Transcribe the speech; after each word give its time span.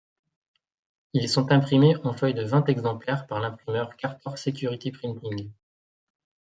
Ils 1.13 1.29
sont 1.29 1.51
imprimés 1.51 1.95
en 2.03 2.13
feuille 2.13 2.33
de 2.33 2.43
vingt 2.43 2.67
exemplaires 2.69 3.27
par 3.27 3.39
l'imprimeur 3.39 3.95
Cartor 3.97 4.39
Security 4.39 4.89
Printing. 4.91 5.51